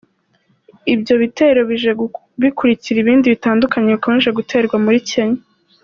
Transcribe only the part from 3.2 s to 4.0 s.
bitandukanye